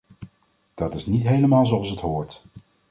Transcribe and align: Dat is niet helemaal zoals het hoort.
Dat 0.73 0.93
is 0.93 1.05
niet 1.05 1.23
helemaal 1.27 1.65
zoals 1.65 1.89
het 1.89 2.01
hoort. 2.01 2.43